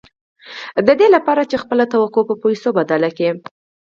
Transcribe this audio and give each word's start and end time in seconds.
د 0.87 0.89
دې 0.99 1.07
لپاره 1.15 1.41
چې 1.49 1.55
خپله 1.63 1.83
توقع 1.93 2.23
پر 2.27 2.37
پيسو 2.43 2.69
بدله 2.79 3.09
کړئ. 3.17 3.29